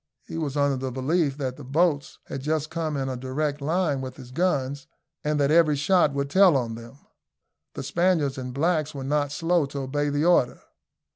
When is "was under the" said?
0.39-0.91